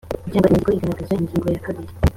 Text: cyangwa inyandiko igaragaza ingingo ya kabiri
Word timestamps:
cyangwa 0.31 0.45
inyandiko 0.47 0.69
igaragaza 0.77 1.13
ingingo 1.19 1.47
ya 1.53 1.61
kabiri 1.65 1.91